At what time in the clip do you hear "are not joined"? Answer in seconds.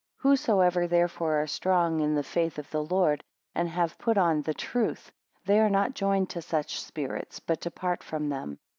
5.59-6.31